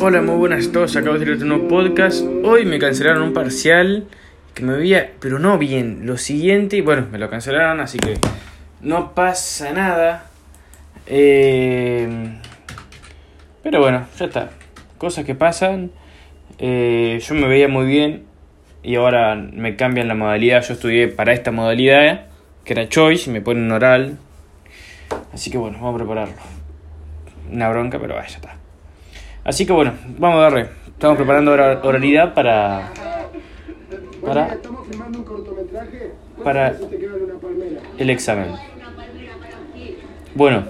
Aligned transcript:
Hola, 0.00 0.22
muy 0.22 0.36
buenas 0.36 0.68
a 0.68 0.72
todos. 0.72 0.94
Acabo 0.94 1.18
de 1.18 1.24
hacer 1.24 1.42
un 1.42 1.48
nuevo 1.48 1.66
podcast. 1.66 2.24
Hoy 2.44 2.64
me 2.64 2.78
cancelaron 2.78 3.20
un 3.20 3.32
parcial 3.32 4.06
que 4.54 4.62
me 4.62 4.76
veía, 4.76 5.10
pero 5.18 5.40
no 5.40 5.58
bien. 5.58 6.06
Lo 6.06 6.16
siguiente, 6.16 6.80
bueno, 6.82 7.08
me 7.10 7.18
lo 7.18 7.28
cancelaron, 7.28 7.80
así 7.80 7.98
que 7.98 8.14
no 8.80 9.12
pasa 9.12 9.72
nada. 9.72 10.30
Eh, 11.08 12.08
pero 13.64 13.80
bueno, 13.80 14.06
ya 14.16 14.26
está. 14.26 14.50
Cosas 14.98 15.24
que 15.24 15.34
pasan. 15.34 15.90
Eh, 16.60 17.18
yo 17.20 17.34
me 17.34 17.48
veía 17.48 17.66
muy 17.66 17.86
bien 17.86 18.22
y 18.84 18.94
ahora 18.94 19.34
me 19.34 19.74
cambian 19.74 20.06
la 20.06 20.14
modalidad. 20.14 20.62
Yo 20.62 20.74
estudié 20.74 21.08
para 21.08 21.32
esta 21.32 21.50
modalidad, 21.50 22.26
que 22.64 22.72
era 22.72 22.88
Choice, 22.88 23.28
y 23.28 23.32
me 23.32 23.40
ponen 23.40 23.72
oral. 23.72 24.16
Así 25.32 25.50
que 25.50 25.58
bueno, 25.58 25.78
vamos 25.78 25.94
a 25.94 25.98
prepararlo. 25.98 26.36
Una 27.50 27.68
bronca, 27.68 27.98
pero 27.98 28.14
ya 28.14 28.26
está. 28.26 28.58
Así 29.48 29.64
que 29.64 29.72
bueno, 29.72 29.94
vamos 30.18 30.40
a 30.40 30.42
darle. 30.42 30.66
Estamos 30.88 31.16
preparando 31.16 31.52
ahora 31.52 31.80
oralidad 31.82 32.34
para. 32.34 32.92
Para. 34.22 34.58
Para 36.44 36.76
el 37.96 38.10
examen. 38.10 38.48
Bueno. 40.34 40.64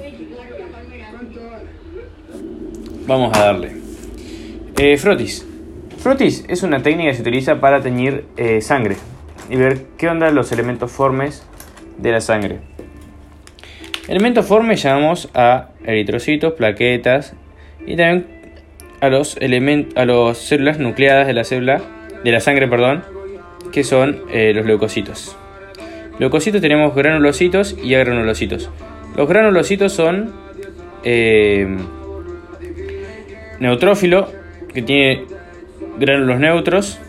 Vamos 3.08 3.36
a 3.36 3.46
darle. 3.46 3.72
Eh, 4.78 4.96
frotis. 4.96 5.44
Frotis 5.98 6.44
es 6.46 6.62
una 6.62 6.80
técnica 6.80 7.10
que 7.10 7.16
se 7.16 7.22
utiliza 7.22 7.58
para 7.58 7.80
teñir 7.80 8.26
eh, 8.36 8.60
sangre 8.60 8.96
y 9.50 9.56
ver 9.56 9.86
qué 9.96 10.08
onda 10.08 10.30
los 10.30 10.52
elementos 10.52 10.92
formes 10.92 11.44
de 11.96 12.12
la 12.12 12.20
sangre. 12.20 12.60
Elementos 14.06 14.46
formes 14.46 14.80
llamamos 14.80 15.30
a 15.34 15.70
eritrocitos, 15.84 16.52
plaquetas 16.52 17.34
y 17.84 17.96
también 17.96 18.37
a 19.00 19.08
los 19.08 19.36
a 19.36 20.04
las 20.04 20.38
células 20.38 20.78
nucleadas 20.78 21.26
de 21.26 21.34
la 21.34 21.44
célula 21.44 21.82
de 22.24 22.32
la 22.32 22.40
sangre, 22.40 22.68
perdón, 22.68 23.04
que 23.72 23.84
son 23.84 24.22
eh, 24.32 24.52
los 24.54 24.66
leucocitos. 24.66 25.36
Leucocitos 26.18 26.60
tenemos 26.60 26.94
granulocitos 26.94 27.76
y 27.82 27.94
agranulocitos. 27.94 28.70
Los 29.16 29.28
granulocitos 29.28 29.92
son 29.92 30.32
eh, 31.04 31.76
neutrófilo 33.60 34.28
que 34.72 34.82
tiene 34.82 35.24
gránulos 35.98 36.40
neutros. 36.40 37.00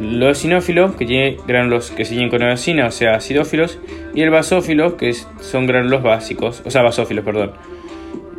Los 0.00 0.28
eosinófilos, 0.28 0.94
que 0.94 1.06
tiene 1.06 1.38
gránulos 1.46 1.90
que 1.90 2.04
se 2.04 2.14
llenan 2.14 2.30
con 2.30 2.42
eosina, 2.42 2.86
o 2.86 2.90
sea, 2.92 3.16
acidófilos, 3.16 3.80
y 4.14 4.22
el 4.22 4.30
basófilo, 4.30 4.96
que 4.96 5.12
son 5.12 5.66
gránulos 5.66 6.04
básicos, 6.04 6.62
o 6.64 6.70
sea, 6.70 6.82
basófilos, 6.82 7.24
perdón. 7.24 7.52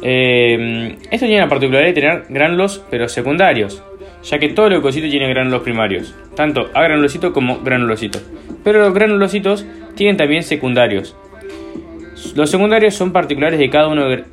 Eh, 0.01 0.97
esto 1.11 1.25
tiene 1.25 1.41
la 1.41 1.49
particularidad 1.49 1.89
de 1.89 2.01
tener 2.01 2.23
gránulos 2.29 2.83
pero 2.89 3.09
secundarios, 3.09 3.83
ya 4.23 4.39
que 4.39 4.49
todo 4.49 4.69
leucocito 4.69 5.09
tiene 5.09 5.27
gránulos 5.27 5.61
primarios, 5.61 6.15
tanto 6.35 6.69
agranulocito 6.73 7.33
como 7.33 7.59
granulocito. 7.59 8.19
Pero 8.63 8.79
los 8.79 8.93
granulocitos 8.93 9.65
tienen 9.95 10.17
también 10.17 10.43
secundarios. 10.43 11.15
Los 12.35 12.49
secundarios 12.49 12.95
son 12.95 13.11
particulares 13.11 13.59
de 13.59 13.69
cada 13.69 13.87
uno 13.87 14.07
de 14.07 14.23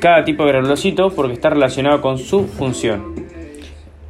cada 0.00 0.24
tipo 0.24 0.44
de 0.44 0.52
granulocito 0.52 1.10
porque 1.10 1.34
está 1.34 1.50
relacionado 1.50 2.00
con 2.02 2.18
su 2.18 2.46
función. 2.46 3.14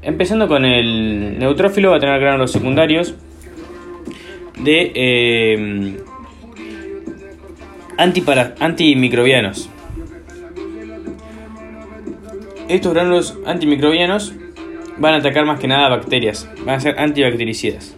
Empezando 0.03 0.49
con 0.49 0.65
el 0.65 1.39
neutrófilo 1.39 1.91
va 1.91 1.97
a 1.97 2.01
tener 2.01 2.21
gránulos 2.21 2.53
secundarios 2.53 3.15
de 4.59 4.93
eh, 4.95 5.97
antimicrobianos 8.59 9.71
estos 12.69 12.95
gránulos 12.95 13.39
antimicrobianos 13.47 14.35
van 14.99 15.15
a 15.15 15.17
atacar 15.19 15.45
más 15.45 15.61
que 15.61 15.69
nada 15.69 15.89
bacterias, 15.89 16.51
van 16.65 16.77
a 16.77 16.81
ser 16.81 16.99
antibactericidas. 16.99 17.97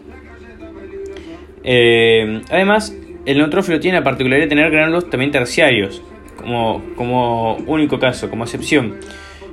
Eh, 1.65 2.43
además, 2.51 2.95
el 3.25 3.39
neutrófilo 3.39 3.79
tiene 3.81 3.99
la 3.99 4.05
particularidad 4.05 4.47
de 4.47 4.49
tener 4.49 4.71
gránulos 4.71 5.11
también 5.11 5.31
terciarios, 5.31 6.03
como, 6.37 6.83
como 6.97 7.57
único 7.67 7.99
caso, 7.99 8.31
como 8.31 8.45
excepción. 8.45 8.97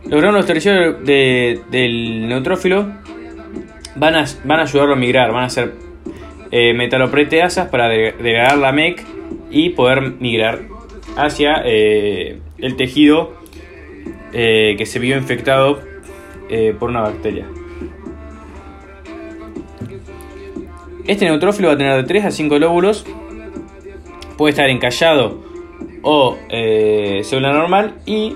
Los 0.08 0.22
gránulos 0.22 0.46
terciarios 0.46 1.04
del 1.06 2.28
neutrófilo 2.28 2.88
van 3.96 4.16
a, 4.16 4.26
van 4.44 4.60
a 4.60 4.64
ayudarlo 4.64 4.94
a 4.94 4.98
migrar, 4.98 5.32
van 5.32 5.46
a 5.46 5.50
ser 5.50 5.74
eh, 6.52 6.74
metalopreteasas 6.74 7.70
para 7.70 7.90
degradar 7.90 8.58
la 8.58 8.72
MEC 8.72 9.04
y 9.52 9.72
poder 9.72 10.14
migrar 10.20 10.62
hacia 11.18 11.62
eh, 11.66 12.40
el 12.60 12.76
tejido 12.76 13.34
eh, 14.38 14.76
que 14.78 14.86
se 14.86 15.00
vio 15.00 15.16
infectado 15.16 15.80
eh, 16.50 16.76
por 16.78 16.90
una 16.90 17.00
bacteria. 17.00 17.48
Este 21.08 21.24
neutrófilo 21.24 21.70
va 21.70 21.76
a 21.76 21.78
tener 21.78 21.96
de 21.96 22.04
3 22.04 22.26
a 22.26 22.32
5 22.32 22.60
lóbulos, 22.60 23.06
puede 24.38 24.50
estar 24.50 24.70
encallado 24.70 25.42
o 26.02 26.38
eh, 26.50 27.22
célula 27.24 27.54
normal 27.54 27.96
y 28.06 28.36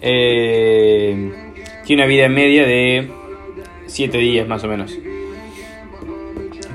tiene 0.00 1.34
una 1.90 2.06
vida 2.06 2.28
media 2.28 2.64
de 2.64 3.10
7 3.86 4.16
días 4.16 4.46
más 4.46 4.62
o 4.62 4.68
menos. 4.68 4.96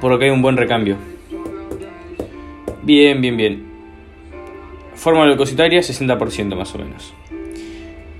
Por 0.02 0.12
lo 0.12 0.20
que 0.20 0.26
hay 0.26 0.32
un 0.32 0.42
buen 0.42 0.58
recambio. 0.58 0.98
Bien, 2.84 3.22
bien, 3.22 3.38
bien. 3.38 3.70
Forma 4.96 5.26
leucocitaria 5.26 5.80
60% 5.80 6.58
más 6.58 6.76
o 6.76 6.80
menos. 6.80 7.14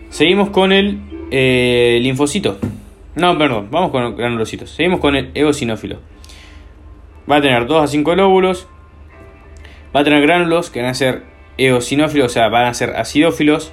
Seguimos 0.10 0.50
con 0.50 0.72
el 0.72 1.00
eh, 1.32 2.00
linfocito. 2.02 2.58
No, 3.16 3.38
perdón, 3.38 3.68
vamos 3.72 3.92
con 3.92 4.16
granulocitos. 4.16 4.72
Seguimos 4.72 5.00
con 5.00 5.16
el 5.16 5.32
eosinófilo. 5.34 6.00
Va 7.30 7.38
a 7.38 7.42
tener 7.42 7.68
2 7.68 7.84
a 7.84 7.88
5 7.88 8.16
lóbulos. 8.16 8.68
Va 9.96 10.02
a 10.02 10.04
tener 10.04 10.22
gránulos 10.22 10.70
que 10.70 10.82
van 10.82 10.90
a 10.90 10.94
ser 10.94 11.24
eosinófilos, 11.58 12.28
o 12.28 12.30
sea, 12.30 12.48
van 12.50 12.66
a 12.66 12.74
ser 12.74 12.96
acidófilos. 12.96 13.72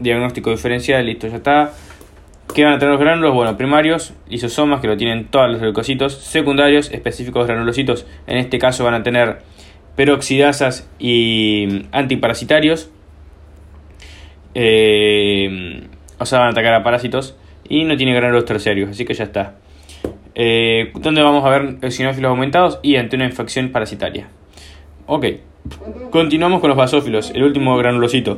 Diagnóstico 0.00 0.50
diferencial, 0.50 1.04
listo, 1.04 1.26
ya 1.26 1.36
está. 1.36 1.72
¿Qué 2.54 2.64
van 2.64 2.74
a 2.74 2.78
tener 2.78 2.92
los 2.92 3.00
gránulos? 3.00 3.34
Bueno, 3.34 3.56
primarios, 3.56 4.14
lisosomas, 4.28 4.80
que 4.80 4.86
lo 4.86 4.96
tienen 4.96 5.26
todos 5.26 5.50
los 5.50 5.60
leucocitos. 5.60 6.14
Secundarios, 6.14 6.90
específicos 6.92 7.46
granulocitos. 7.46 8.06
En 8.26 8.36
este 8.36 8.58
caso 8.58 8.84
van 8.84 8.94
a 8.94 9.02
tener 9.02 9.38
peroxidasas 9.96 10.88
y 10.98 11.86
antiparasitarios. 11.92 12.90
Eh, 14.54 15.86
o 16.18 16.26
sea, 16.26 16.38
van 16.38 16.48
a 16.48 16.50
atacar 16.50 16.74
a 16.74 16.82
parásitos. 16.82 17.36
Y 17.68 17.84
no 17.84 17.96
tiene 17.96 18.14
granulos 18.14 18.44
terciarios, 18.44 18.90
así 18.90 19.04
que 19.04 19.14
ya 19.14 19.24
está. 19.24 19.54
Eh, 20.34 20.92
¿Dónde 20.94 21.22
vamos 21.22 21.44
a 21.44 21.50
ver 21.50 21.76
eosinófilos 21.80 22.30
aumentados? 22.30 22.78
Y 22.82 22.96
ante 22.96 23.16
una 23.16 23.24
infección 23.24 23.70
parasitaria. 23.70 24.28
Ok. 25.06 25.26
Continuamos 26.10 26.60
con 26.60 26.68
los 26.68 26.76
basófilos, 26.76 27.30
el 27.34 27.44
último 27.44 27.76
granulocito. 27.76 28.36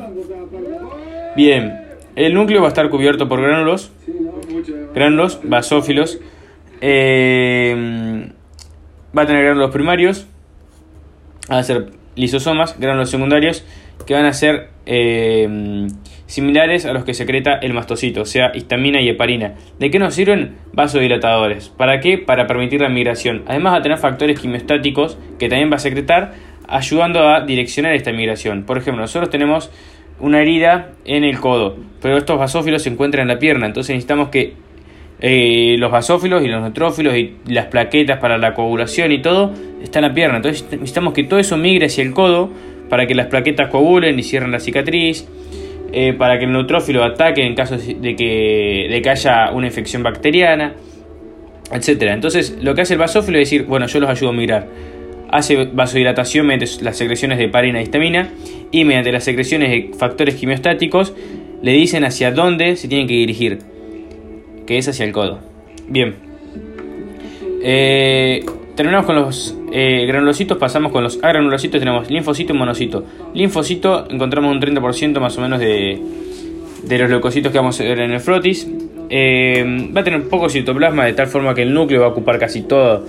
Bien, 1.36 1.84
el 2.16 2.34
núcleo 2.34 2.60
va 2.60 2.66
a 2.66 2.68
estar 2.68 2.88
cubierto 2.90 3.28
por 3.28 3.40
granulos. 3.40 3.92
Granulos 4.94 5.40
basófilos. 5.42 6.20
Eh, 6.80 8.28
va 9.16 9.22
a 9.22 9.26
tener 9.26 9.44
granulos 9.44 9.70
primarios. 9.70 10.26
Van 11.48 11.58
a 11.58 11.62
ser 11.62 11.88
lisosomas, 12.16 12.78
granulos 12.78 13.10
secundarios, 13.10 13.64
que 14.06 14.14
van 14.14 14.26
a 14.26 14.32
ser 14.32 14.68
eh, 14.86 15.86
similares 16.26 16.86
a 16.86 16.92
los 16.92 17.04
que 17.04 17.14
secreta 17.14 17.54
el 17.54 17.72
mastocito, 17.72 18.22
o 18.22 18.24
sea, 18.26 18.50
histamina 18.54 19.00
y 19.00 19.08
heparina. 19.08 19.54
¿De 19.78 19.90
qué 19.90 19.98
nos 19.98 20.14
sirven? 20.14 20.56
Vasodilatadores. 20.72 21.68
¿Para 21.68 22.00
qué? 22.00 22.18
Para 22.18 22.46
permitir 22.46 22.80
la 22.80 22.88
migración. 22.88 23.42
Además 23.46 23.74
va 23.74 23.76
a 23.78 23.82
tener 23.82 23.98
factores 23.98 24.38
quimiostáticos 24.38 25.18
que 25.38 25.48
también 25.48 25.70
va 25.70 25.76
a 25.76 25.80
secretar, 25.80 26.34
ayudando 26.68 27.28
a 27.28 27.42
direccionar 27.42 27.94
esta 27.94 28.12
migración. 28.12 28.64
Por 28.64 28.78
ejemplo, 28.78 29.02
nosotros 29.02 29.30
tenemos 29.30 29.70
una 30.20 30.40
herida 30.40 30.92
en 31.04 31.24
el 31.24 31.40
codo, 31.40 31.76
pero 32.00 32.16
estos 32.16 32.38
basófilos 32.38 32.82
se 32.82 32.88
encuentran 32.88 33.22
en 33.22 33.28
la 33.28 33.38
pierna, 33.38 33.66
entonces 33.66 33.94
necesitamos 33.94 34.28
que 34.28 34.54
eh, 35.20 35.76
los 35.78 35.90
basófilos 35.90 36.42
y 36.42 36.48
los 36.48 36.60
neutrófilos 36.60 37.16
y 37.16 37.36
las 37.46 37.66
plaquetas 37.66 38.18
para 38.18 38.38
la 38.38 38.54
coagulación 38.54 39.12
y 39.12 39.22
todo 39.22 39.52
están 39.82 40.04
en 40.04 40.10
la 40.10 40.14
pierna. 40.14 40.36
Entonces 40.36 40.66
necesitamos 40.70 41.14
que 41.14 41.24
todo 41.24 41.38
eso 41.40 41.56
migre 41.56 41.86
hacia 41.86 42.02
el 42.02 42.12
codo 42.12 42.50
para 42.88 43.06
que 43.06 43.14
las 43.14 43.26
plaquetas 43.26 43.70
coagulen 43.70 44.18
y 44.18 44.22
cierren 44.22 44.50
la 44.52 44.60
cicatriz, 44.60 45.26
eh, 45.92 46.12
para 46.12 46.38
que 46.38 46.44
el 46.44 46.52
neutrófilo 46.52 47.04
ataque 47.04 47.46
en 47.46 47.54
caso 47.54 47.76
de 47.76 48.16
que, 48.16 48.88
de 48.90 49.02
que 49.02 49.10
haya 49.10 49.50
una 49.52 49.66
infección 49.66 50.02
bacteriana, 50.02 50.74
etc. 51.72 52.02
Entonces 52.12 52.58
lo 52.60 52.74
que 52.74 52.82
hace 52.82 52.94
el 52.94 53.00
basófilo 53.00 53.38
es 53.38 53.48
decir, 53.48 53.66
bueno, 53.66 53.86
yo 53.86 54.00
los 54.00 54.10
ayudo 54.10 54.30
a 54.30 54.32
migrar. 54.32 54.66
Hace 55.30 55.64
vasodilatación 55.64 56.46
mediante 56.46 56.82
las 56.82 56.96
secreciones 56.96 57.38
de 57.38 57.48
parina 57.48 57.80
y 57.80 57.84
histamina 57.84 58.28
y 58.70 58.84
mediante 58.84 59.10
las 59.12 59.24
secreciones 59.24 59.70
de 59.70 59.90
factores 59.96 60.34
quimiostáticos 60.36 61.14
le 61.62 61.72
dicen 61.72 62.04
hacia 62.04 62.30
dónde 62.30 62.76
se 62.76 62.88
tienen 62.88 63.06
que 63.06 63.14
dirigir 63.14 63.58
que 64.66 64.78
es 64.78 64.88
hacia 64.88 65.04
el 65.04 65.12
codo. 65.12 65.40
Bien. 65.88 66.14
Eh, 67.62 68.44
terminamos 68.74 69.06
con 69.06 69.16
los 69.16 69.56
eh, 69.72 70.04
granulocitos, 70.06 70.58
pasamos 70.58 70.92
con 70.92 71.02
los 71.02 71.22
agranulocitos, 71.22 71.80
tenemos 71.80 72.10
linfocito 72.10 72.52
y 72.52 72.56
monocito. 72.56 73.04
Linfocito 73.34 74.06
encontramos 74.10 74.54
un 74.54 74.60
30% 74.60 75.20
más 75.20 75.36
o 75.38 75.40
menos 75.40 75.60
de, 75.60 76.00
de 76.82 76.98
los 76.98 77.10
leucocitos 77.10 77.52
que 77.52 77.58
vamos 77.58 77.80
a 77.80 77.84
ver 77.84 78.00
en 78.00 78.12
el 78.12 78.20
frotis. 78.20 78.68
Eh, 79.10 79.90
va 79.94 80.00
a 80.00 80.04
tener 80.04 80.28
poco 80.28 80.48
citoplasma, 80.48 81.04
de 81.04 81.12
tal 81.12 81.26
forma 81.26 81.54
que 81.54 81.62
el 81.62 81.72
núcleo 81.72 82.00
va 82.00 82.06
a 82.06 82.10
ocupar 82.10 82.38
casi 82.38 82.62
todo, 82.62 83.04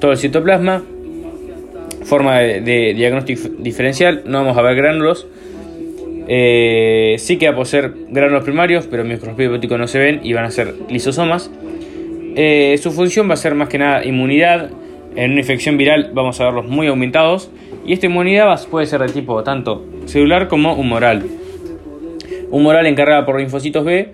todo 0.00 0.12
el 0.12 0.18
citoplasma. 0.18 0.82
Forma 2.04 2.38
de, 2.38 2.94
diagnóstico 2.94 3.48
diferencial, 3.58 4.22
no 4.26 4.38
vamos 4.38 4.56
a 4.56 4.62
ver 4.62 4.76
gránulos. 4.76 5.26
Eh, 6.28 7.16
sí 7.18 7.36
que 7.36 7.46
va 7.46 7.52
a 7.52 7.56
poseer 7.56 7.92
gránulos 8.10 8.44
primarios, 8.44 8.86
pero 8.86 9.02
en 9.02 9.18
no 9.78 9.86
se 9.88 9.98
ven 9.98 10.20
y 10.22 10.32
van 10.32 10.44
a 10.44 10.50
ser 10.50 10.74
lisosomas. 10.88 11.50
Su 12.78 12.92
función 12.92 13.28
va 13.28 13.34
a 13.34 13.38
ser 13.38 13.54
más 13.54 13.68
que 13.68 13.78
nada 13.78 14.04
inmunidad. 14.04 14.70
En 15.16 15.30
una 15.32 15.40
infección 15.40 15.78
viral 15.78 16.10
vamos 16.12 16.40
a 16.40 16.44
verlos 16.44 16.66
muy 16.66 16.86
aumentados. 16.86 17.50
Y 17.86 17.94
esta 17.94 18.06
inmunidad 18.06 18.60
puede 18.68 18.86
ser 18.86 19.00
de 19.00 19.08
tipo 19.08 19.42
tanto 19.42 19.84
celular 20.04 20.46
como 20.48 20.74
humoral. 20.74 21.24
Humoral 22.50 22.86
encargada 22.86 23.24
por 23.24 23.38
linfocitos 23.38 23.84
B, 23.84 24.10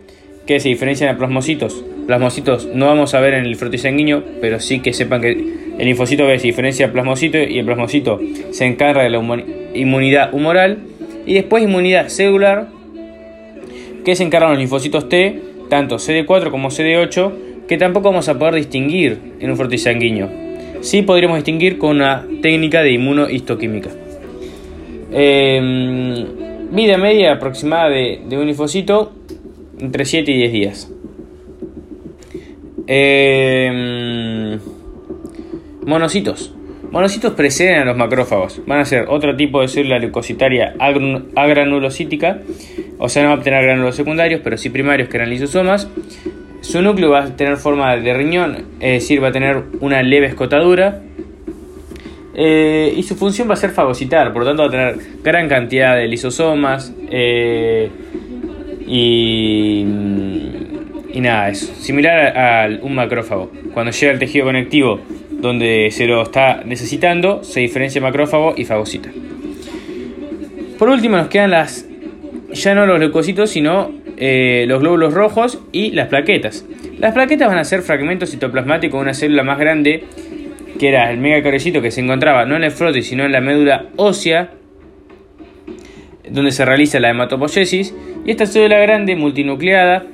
que 0.46 0.60
se 0.60 0.68
diferencian 0.68 1.12
a 1.12 1.18
plasmocitos. 1.18 1.84
Plasmocitos 2.06 2.66
no 2.66 2.86
vamos 2.86 3.14
a 3.14 3.20
ver 3.20 3.34
en 3.34 3.44
el 3.44 3.56
frotis 3.56 3.82
sanguíneo, 3.82 4.22
pero 4.40 4.60
sí 4.60 4.80
que 4.80 4.92
sepan 4.92 5.20
que 5.20 5.30
el 5.78 5.86
linfocito 5.86 6.26
B 6.26 6.38
se 6.38 6.46
diferencia 6.46 6.86
a 6.86 6.92
plasmocito 6.92 7.38
y 7.38 7.58
el 7.58 7.64
plasmocito 7.64 8.20
se 8.50 8.64
encarga 8.66 9.02
de 9.02 9.10
la 9.10 9.18
inmunidad 9.74 10.32
humoral. 10.32 10.78
Y 11.26 11.34
después 11.34 11.64
inmunidad 11.64 12.08
celular, 12.08 12.68
que 14.04 14.14
se 14.14 14.22
encargan 14.22 14.50
los 14.50 14.58
linfocitos 14.58 15.08
T, 15.08 15.40
tanto 15.68 15.96
CD4 15.96 16.50
como 16.50 16.68
CD8, 16.68 17.32
que 17.66 17.76
tampoco 17.76 18.10
vamos 18.10 18.28
a 18.28 18.38
poder 18.38 18.54
distinguir 18.54 19.18
en 19.40 19.50
un 19.50 19.56
frotis 19.56 19.84
sanguíneo. 19.84 20.51
Sí 20.82 21.02
podríamos 21.02 21.36
distinguir 21.36 21.78
con 21.78 21.96
una 21.96 22.26
técnica 22.42 22.82
de 22.82 22.92
inmunohistoquímica. 22.92 23.90
Eh, 25.12 26.26
vida 26.72 26.98
media 26.98 27.34
aproximada 27.34 27.88
de, 27.88 28.20
un 28.32 28.46
linfocito 28.46 29.12
entre 29.78 30.04
7 30.04 30.30
y 30.32 30.36
10 30.38 30.52
días. 30.52 30.92
Eh, 32.88 34.58
monocitos. 35.86 36.52
Monocitos 36.90 37.32
preceden 37.32 37.78
a 37.78 37.84
los 37.84 37.96
macrófagos. 37.96 38.60
Van 38.66 38.80
a 38.80 38.84
ser 38.84 39.06
otro 39.08 39.34
tipo 39.36 39.62
de 39.62 39.68
célula 39.68 39.98
leucocitaria 39.98 40.74
agranulocítica. 40.78 42.40
O 42.98 43.08
sea, 43.08 43.22
no 43.22 43.28
va 43.30 43.36
a 43.36 43.38
obtener 43.38 43.62
granulos 43.62 43.96
secundarios, 43.96 44.40
pero 44.44 44.58
sí 44.58 44.68
primarios 44.68 45.08
que 45.08 45.16
eran 45.16 45.30
lisosomas. 45.30 45.88
Su 46.62 46.80
núcleo 46.80 47.10
va 47.10 47.24
a 47.24 47.36
tener 47.36 47.56
forma 47.56 47.96
de 47.96 48.14
riñón, 48.14 48.64
es 48.80 49.02
decir, 49.02 49.22
va 49.22 49.28
a 49.28 49.32
tener 49.32 49.64
una 49.80 50.02
leve 50.02 50.28
escotadura. 50.28 51.02
Eh, 52.34 52.94
y 52.96 53.02
su 53.02 53.14
función 53.16 53.50
va 53.50 53.54
a 53.54 53.56
ser 53.56 53.70
fagocitar, 53.70 54.32
por 54.32 54.42
lo 54.42 54.48
tanto 54.48 54.62
va 54.62 54.68
a 54.68 54.70
tener 54.70 54.96
gran 55.22 55.48
cantidad 55.48 55.96
de 55.96 56.06
lisosomas. 56.06 56.94
Eh, 57.10 57.90
y, 58.86 59.84
y 61.12 61.20
nada, 61.20 61.48
eso. 61.48 61.74
Similar 61.74 62.38
a, 62.38 62.68
un 62.80 62.94
macrófago. 62.94 63.50
Cuando 63.74 63.90
llega 63.90 64.12
al 64.12 64.18
tejido 64.20 64.44
conectivo 64.44 65.00
donde 65.30 65.88
se 65.90 66.06
lo 66.06 66.22
está 66.22 66.62
necesitando, 66.64 67.42
se 67.42 67.58
diferencia 67.58 68.00
macrófago 68.00 68.54
y 68.56 68.64
fagocita. 68.64 69.10
Por 70.78 70.88
último 70.88 71.16
nos 71.16 71.26
quedan 71.26 71.50
las, 71.50 71.86
ya 72.52 72.74
no 72.74 72.86
los 72.86 73.00
leucocitos, 73.00 73.50
sino 73.50 74.01
eh, 74.16 74.64
los 74.68 74.80
glóbulos 74.80 75.14
rojos 75.14 75.60
y 75.72 75.92
las 75.92 76.08
plaquetas. 76.08 76.66
Las 76.98 77.14
plaquetas 77.14 77.48
van 77.48 77.58
a 77.58 77.64
ser 77.64 77.82
fragmentos 77.82 78.30
citoplasmáticos 78.30 78.98
de 78.98 79.02
una 79.02 79.14
célula 79.14 79.42
más 79.42 79.58
grande, 79.58 80.04
que 80.78 80.88
era 80.88 81.10
el 81.10 81.18
megacarecito 81.18 81.82
que 81.82 81.90
se 81.90 82.00
encontraba 82.00 82.44
no 82.44 82.56
en 82.56 82.64
el 82.64 82.70
frotis, 82.70 83.06
sino 83.06 83.24
en 83.24 83.32
la 83.32 83.40
médula 83.40 83.86
ósea, 83.96 84.50
donde 86.30 86.52
se 86.52 86.64
realiza 86.64 87.00
la 87.00 87.10
hematopoiesis. 87.10 87.94
Y 88.24 88.30
esta 88.30 88.46
célula 88.46 88.78
grande, 88.78 89.16
multinucleada, 89.16 90.06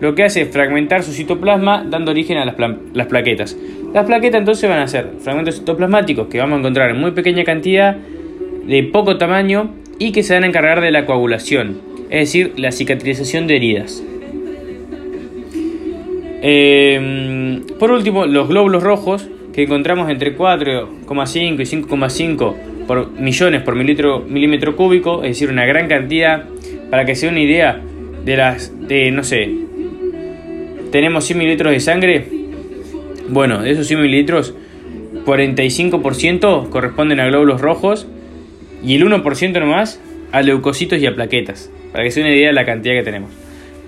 lo 0.00 0.14
que 0.14 0.24
hace 0.24 0.42
es 0.42 0.48
fragmentar 0.50 1.02
su 1.02 1.12
citoplasma, 1.12 1.84
dando 1.88 2.10
origen 2.10 2.38
a 2.38 2.44
las, 2.44 2.54
las 2.94 3.06
plaquetas. 3.06 3.56
Las 3.92 4.06
plaquetas 4.06 4.40
entonces 4.40 4.68
van 4.68 4.80
a 4.80 4.88
ser 4.88 5.12
fragmentos 5.20 5.56
citoplasmáticos 5.56 6.28
que 6.28 6.38
vamos 6.38 6.56
a 6.56 6.58
encontrar 6.60 6.90
en 6.90 7.00
muy 7.00 7.12
pequeña 7.12 7.44
cantidad, 7.44 7.96
de 7.96 8.82
poco 8.84 9.16
tamaño 9.16 9.70
y 9.98 10.12
que 10.12 10.22
se 10.22 10.34
van 10.34 10.44
a 10.44 10.46
encargar 10.46 10.82
de 10.82 10.90
la 10.90 11.06
coagulación 11.06 11.97
es 12.10 12.20
decir, 12.20 12.52
la 12.56 12.72
cicatrización 12.72 13.46
de 13.46 13.56
heridas. 13.56 14.02
Em, 16.40 17.62
por 17.78 17.90
último, 17.90 18.26
los 18.26 18.48
glóbulos 18.48 18.82
rojos, 18.82 19.28
que 19.52 19.64
encontramos 19.64 20.08
entre 20.08 20.36
4,5 20.36 21.62
y 21.62 21.66
5,5 21.66 22.54
por 22.86 23.10
millones 23.10 23.62
por 23.62 23.74
milímetro 23.74 24.76
cúbico, 24.76 25.22
es 25.22 25.30
decir, 25.30 25.50
una 25.50 25.66
gran 25.66 25.88
cantidad. 25.88 26.44
Para 26.90 27.04
que 27.04 27.14
se 27.14 27.26
dé 27.26 27.32
una 27.32 27.40
idea 27.40 27.82
de 28.24 28.36
las, 28.36 28.72
de 28.88 29.10
no 29.10 29.24
sé, 29.24 29.50
tenemos 30.90 31.24
100 31.24 31.38
mililitros 31.38 31.72
de 31.72 31.80
sangre. 31.80 32.28
Bueno, 33.28 33.60
de 33.60 33.72
esos 33.72 33.86
100 33.86 34.00
mililitros, 34.00 34.54
45% 35.26 36.70
corresponden 36.70 37.20
a 37.20 37.26
glóbulos 37.26 37.60
rojos 37.60 38.06
y 38.82 38.94
el 38.94 39.04
1% 39.04 39.60
nomás 39.60 40.00
a 40.32 40.40
leucocitos 40.40 40.98
y 40.98 41.06
a 41.06 41.14
plaquetas. 41.14 41.70
Para 41.92 42.04
que 42.04 42.10
se 42.10 42.20
una 42.20 42.34
idea 42.34 42.48
de 42.48 42.54
la 42.54 42.64
cantidad 42.64 42.94
que 42.94 43.02
tenemos. 43.02 43.30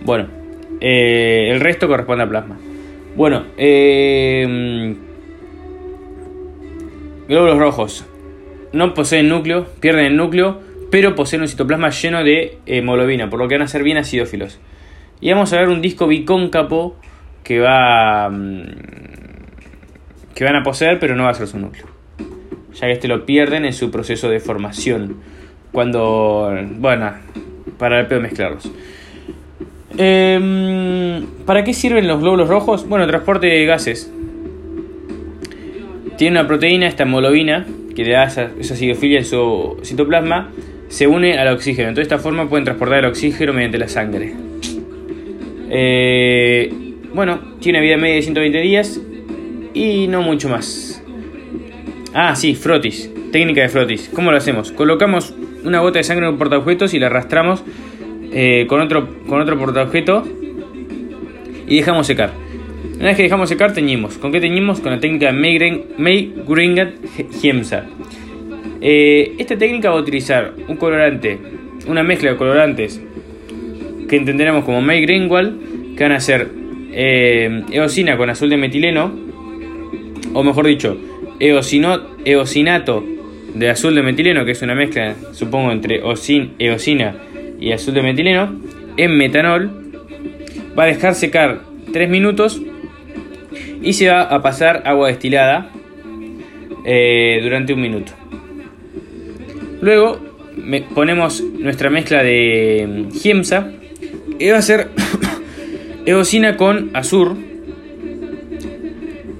Bueno, 0.02 0.28
eh, 0.80 1.48
el 1.50 1.60
resto 1.60 1.88
corresponde 1.88 2.24
a 2.24 2.28
plasma. 2.28 2.58
Bueno, 3.16 3.44
eh, 3.56 4.94
glóbulos 7.28 7.58
rojos 7.58 8.06
no 8.72 8.94
poseen 8.94 9.28
núcleo, 9.28 9.66
pierden 9.80 10.06
el 10.06 10.16
núcleo, 10.16 10.60
pero 10.90 11.14
poseen 11.14 11.42
un 11.42 11.48
citoplasma 11.48 11.90
lleno 11.90 12.22
de 12.24 12.58
hemoglobina, 12.66 13.28
por 13.28 13.38
lo 13.38 13.48
que 13.48 13.56
van 13.56 13.62
a 13.62 13.68
ser 13.68 13.82
bien 13.82 13.96
acidófilos. 13.96 14.60
Y 15.20 15.30
vamos 15.30 15.52
a 15.52 15.58
ver 15.58 15.68
un 15.68 15.80
disco 15.82 16.06
bicóncavo 16.06 16.96
que 17.44 17.58
va 17.58 18.28
mm, 18.30 18.62
que 20.34 20.44
van 20.44 20.56
a 20.56 20.62
poseer, 20.62 20.98
pero 20.98 21.14
no 21.16 21.24
va 21.24 21.30
a 21.30 21.34
ser 21.34 21.46
su 21.46 21.58
núcleo, 21.58 21.86
ya 22.72 22.86
que 22.86 22.92
este 22.92 23.08
lo 23.08 23.26
pierden 23.26 23.64
en 23.64 23.72
su 23.72 23.90
proceso 23.90 24.28
de 24.28 24.40
formación. 24.40 25.18
Cuando, 25.72 26.50
bueno, 26.78 27.12
para 27.80 27.98
el 27.98 28.06
pedo 28.06 28.20
mezclarlos. 28.20 28.70
Em, 29.98 31.26
¿Para 31.44 31.64
qué 31.64 31.74
sirven 31.74 32.06
los 32.06 32.20
glóbulos 32.20 32.48
rojos? 32.48 32.88
Bueno, 32.88 33.06
transporte 33.08 33.48
de 33.48 33.66
gases. 33.66 34.12
Tiene 36.16 36.38
una 36.38 36.46
proteína, 36.46 36.86
esta 36.86 37.02
hemoglobina, 37.02 37.66
que 37.96 38.04
le 38.04 38.12
da 38.12 38.24
esa, 38.24 38.50
esa 38.60 38.76
en 38.76 39.24
su 39.24 39.80
citoplasma, 39.82 40.52
se 40.88 41.06
une 41.06 41.38
al 41.38 41.48
oxígeno. 41.48 41.88
Entonces, 41.88 42.08
de 42.08 42.14
esta 42.14 42.22
forma 42.22 42.48
pueden 42.48 42.64
transportar 42.64 42.98
el 42.98 43.06
oxígeno 43.06 43.52
mediante 43.52 43.78
la 43.78 43.88
sangre. 43.88 44.34
Eh, 45.70 46.72
bueno, 47.14 47.40
tiene 47.60 47.80
vida 47.80 47.96
media 47.96 48.16
de 48.16 48.22
120 48.22 48.60
días 48.60 49.00
y 49.72 50.06
no 50.08 50.22
mucho 50.22 50.48
más. 50.48 51.02
Ah, 52.12 52.36
sí, 52.36 52.54
frotis. 52.54 53.10
Técnica 53.32 53.62
de 53.62 53.68
frotis. 53.68 54.10
¿Cómo 54.12 54.30
lo 54.30 54.36
hacemos? 54.36 54.72
Colocamos 54.72 55.34
una 55.64 55.80
gota 55.80 55.98
de 55.98 56.04
sangre 56.04 56.26
en 56.26 56.32
un 56.32 56.38
portaobjetos 56.38 56.94
y 56.94 56.98
la 56.98 57.06
arrastramos 57.06 57.62
eh, 58.32 58.66
con, 58.68 58.80
otro, 58.80 59.08
con 59.26 59.40
otro 59.40 59.58
portaobjeto 59.58 60.24
y 61.66 61.76
dejamos 61.76 62.06
secar. 62.06 62.32
Una 62.96 63.08
vez 63.08 63.16
que 63.16 63.22
dejamos 63.22 63.48
secar, 63.48 63.72
teñimos. 63.72 64.18
¿Con 64.18 64.30
qué 64.30 64.40
teñimos? 64.40 64.80
Con 64.80 64.92
la 64.92 65.00
técnica 65.00 65.32
May-Gringat 65.32 66.94
Hiemsa. 67.40 67.86
Eh, 68.82 69.34
esta 69.38 69.56
técnica 69.56 69.90
va 69.90 69.96
a 69.96 70.00
utilizar 70.00 70.54
un 70.68 70.76
colorante, 70.76 71.38
una 71.86 72.02
mezcla 72.02 72.30
de 72.30 72.36
colorantes 72.36 73.00
que 74.08 74.16
entenderemos 74.16 74.64
como 74.64 74.80
May 74.80 75.02
Greenwald, 75.02 75.96
que 75.96 76.02
van 76.02 76.12
a 76.12 76.20
ser 76.20 76.48
eh, 76.92 77.62
eosina 77.70 78.16
con 78.16 78.28
azul 78.30 78.50
de 78.50 78.56
metileno, 78.56 79.12
o 80.32 80.42
mejor 80.42 80.66
dicho, 80.66 80.96
eosinato 81.38 83.04
de 83.54 83.70
azul 83.70 83.94
de 83.94 84.02
metileno, 84.02 84.44
que 84.44 84.52
es 84.52 84.62
una 84.62 84.74
mezcla, 84.74 85.14
supongo, 85.32 85.72
entre 85.72 86.00
eosina 86.00 87.14
y 87.58 87.72
azul 87.72 87.94
de 87.94 88.02
metileno, 88.02 88.60
en 88.96 89.16
metanol. 89.16 89.70
Va 90.78 90.84
a 90.84 90.86
dejar 90.86 91.14
secar 91.14 91.60
3 91.92 92.08
minutos 92.08 92.60
y 93.82 93.92
se 93.92 94.08
va 94.08 94.22
a 94.22 94.42
pasar 94.42 94.82
agua 94.84 95.08
destilada 95.08 95.70
eh, 96.84 97.40
durante 97.42 97.72
un 97.72 97.80
minuto. 97.80 98.12
Luego 99.80 100.18
ponemos 100.94 101.42
nuestra 101.42 101.90
mezcla 101.90 102.22
de 102.22 103.06
Giemsa 103.12 103.72
y 104.38 104.48
va 104.50 104.58
a 104.58 104.62
ser 104.62 104.88
eosina 106.06 106.56
con 106.56 106.90
azur 106.94 107.36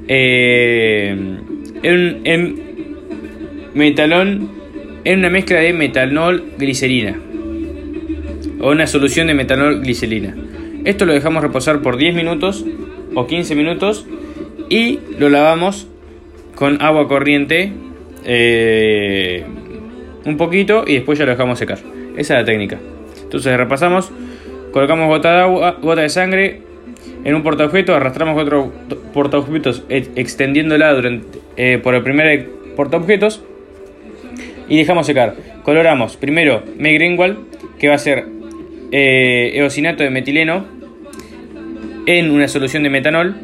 eh, 0.09 1.17
en, 1.83 2.21
en 2.25 2.70
metalón 3.75 4.51
en 5.05 5.19
una 5.19 5.31
mezcla 5.31 5.61
de 5.61 5.73
metanol 5.73 6.45
glicerina 6.59 7.17
o 8.61 8.71
una 8.71 8.87
solución 8.87 9.27
de 9.27 9.35
metanol 9.35 9.81
glicerina. 9.81 10.35
Esto 10.85 11.07
lo 11.07 11.13
dejamos 11.13 11.43
reposar 11.43 11.83
por 11.83 11.97
10 11.97 12.15
minutos 12.15 12.65
o 13.15 13.27
15 13.27 13.55
minutos 13.55 14.07
y 14.69 14.99
lo 15.19 15.29
lavamos 15.29 15.89
con 16.55 16.81
agua 16.83 17.09
corriente 17.09 17.73
eh, 18.25 19.45
un 20.25 20.37
poquito 20.37 20.85
y 20.87 20.95
después 20.95 21.19
ya 21.19 21.25
lo 21.25 21.33
dejamos 21.33 21.59
secar. 21.59 21.79
Esa 22.17 22.35
es 22.35 22.41
la 22.41 22.45
técnica. 22.45 22.79
Entonces 23.23 23.57
repasamos 23.57 24.13
colocamos 24.73 25.09
gota 25.09 25.33
de 25.33 25.41
agua, 25.41 25.79
gota 25.81 26.03
de 26.03 26.09
sangre 26.09 26.63
en 27.25 27.35
un 27.35 27.43
portaobjetos, 27.43 27.97
arrastramos 27.97 28.41
otro 28.41 28.73
portaobjetos 29.13 29.85
extendiéndola 29.89 30.93
durante, 30.93 31.39
eh, 31.57 31.79
por 31.83 31.95
el 31.95 32.03
primer 32.03 32.49
portaobjetos 32.77 33.43
y 34.71 34.79
dejamos 34.79 35.05
secar. 35.05 35.35
Coloramos 35.63 36.17
primero 36.17 36.63
Megrenwald, 36.79 37.37
que 37.79 37.89
va 37.89 37.97
a 37.97 37.99
ser 37.99 38.25
eh, 38.93 39.51
eosinato 39.55 40.03
de 40.03 40.11
metileno 40.11 40.65
en 42.07 42.31
una 42.31 42.49
solución 42.49 42.85
de 42.85 42.91
metanol. 42.91 43.37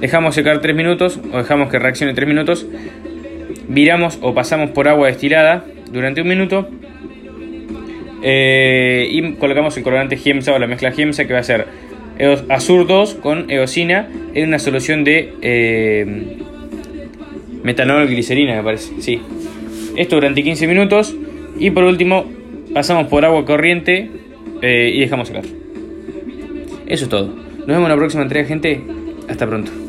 Dejamos 0.00 0.34
secar 0.34 0.60
3 0.60 0.74
minutos 0.74 1.20
o 1.32 1.38
dejamos 1.38 1.70
que 1.70 1.78
reaccione 1.78 2.14
3 2.14 2.26
minutos. 2.26 2.66
Viramos 3.68 4.18
o 4.22 4.34
pasamos 4.34 4.70
por 4.70 4.88
agua 4.88 5.06
destilada 5.06 5.64
durante 5.92 6.22
un 6.22 6.28
minuto. 6.28 6.68
Eh, 8.22 9.06
y 9.10 9.34
colocamos 9.34 9.76
el 9.76 9.82
colorante 9.82 10.16
Giemsa 10.16 10.54
o 10.54 10.58
la 10.58 10.66
mezcla 10.66 10.90
Giemsa 10.90 11.26
que 11.26 11.34
va 11.34 11.40
a 11.40 11.44
ser 11.44 11.66
Azur 12.48 12.86
2 12.86 13.14
con 13.16 13.50
eosina 13.50 14.08
en 14.32 14.48
una 14.48 14.58
solución 14.58 15.04
de 15.04 15.34
eh, 15.42 16.38
metanol 17.62 18.08
glicerina, 18.08 18.56
me 18.56 18.62
parece. 18.62 19.00
Sí. 19.00 19.20
Esto 19.96 20.16
durante 20.16 20.42
15 20.42 20.66
minutos. 20.66 21.14
Y 21.58 21.70
por 21.70 21.84
último, 21.84 22.24
pasamos 22.72 23.06
por 23.06 23.24
agua 23.24 23.44
corriente 23.44 24.10
eh, 24.62 24.92
y 24.94 25.00
dejamos 25.00 25.28
secar. 25.28 25.44
Eso 26.86 27.04
es 27.04 27.08
todo. 27.08 27.26
Nos 27.26 27.66
vemos 27.66 27.84
en 27.84 27.90
la 27.90 27.96
próxima 27.96 28.22
entrega, 28.22 28.46
gente. 28.46 28.82
Hasta 29.28 29.46
pronto. 29.46 29.83